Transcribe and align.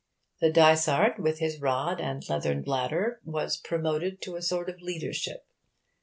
The 0.39 0.49
dysard, 0.51 1.19
with 1.19 1.37
his 1.37 1.61
rod 1.61 2.01
and 2.01 2.27
leathern 2.27 2.63
bladder, 2.63 3.19
was 3.23 3.57
promoted 3.57 4.19
to 4.23 4.35
a 4.35 4.41
sort 4.41 4.67
of 4.67 4.81
leadership. 4.81 5.45